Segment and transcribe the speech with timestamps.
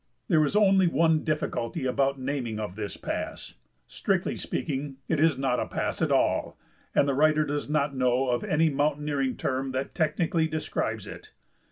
[0.29, 3.53] There is only one difficulty about the naming of this pass;
[3.85, 6.57] strictly speaking, it is not a pass at all,
[6.95, 11.33] and the writer does not know of any mountaineering term that technically describes it.